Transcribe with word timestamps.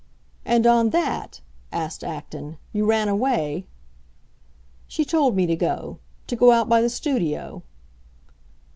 "And 0.45 0.65
on 0.65 0.89
that," 0.89 1.41
asked 1.71 2.03
Acton, 2.03 2.57
"you 2.73 2.85
ran 2.87 3.07
away?" 3.07 3.67
"She 4.87 5.05
told 5.05 5.35
me 5.35 5.45
to 5.45 5.55
go—to 5.55 6.35
go 6.35 6.49
out 6.49 6.67
by 6.67 6.81
the 6.81 6.89
studio." 6.89 7.61